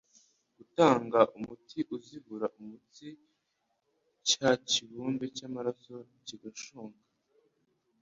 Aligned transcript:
Gutanga 0.57 1.19
umuti 1.37 1.79
uzibura 1.95 2.47
umutsi 2.59 3.07
cya 4.29 4.49
kibumbe 4.69 5.25
cy'amaraso 5.35 5.95
kigashonnga 6.25 7.05